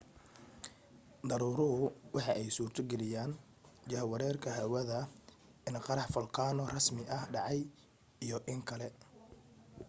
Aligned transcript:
daruuruhu 1.29 1.85
waxa 2.15 2.33
ay 2.39 2.47
suurto 2.57 2.81
geliyen 2.89 3.31
jahwareerka 3.91 4.49
hawada 4.57 4.99
in 5.67 5.75
qarax 5.85 6.07
folkaano 6.15 6.63
rasmi 6.75 7.03
ah 7.17 7.23
dhacay 7.33 7.59
iyo 8.25 8.37
in 8.51 8.61
kale 8.69 8.87